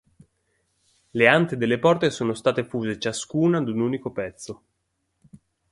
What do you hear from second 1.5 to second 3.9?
delle porte sono state fuse ciascuna da un